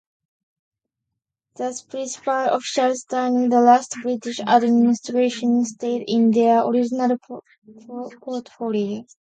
Thus 1.57 1.83
principal 1.83 2.45
officials 2.47 3.03
during 3.03 3.49
the 3.49 3.61
last 3.61 3.97
British 4.01 4.39
administration 4.39 5.63
stayed 5.63 6.05
in 6.07 6.31
their 6.31 6.65
original 6.65 7.19
portfolios. 8.19 9.15